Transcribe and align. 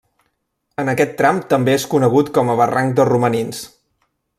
En 0.83 0.89
aquest 0.93 1.13
tram 1.19 1.43
també 1.53 1.77
és 1.81 1.87
conegut 1.93 2.35
com 2.39 2.53
a 2.55 2.59
Barranc 2.65 3.01
de 3.01 3.07
Romanins. 3.15 3.65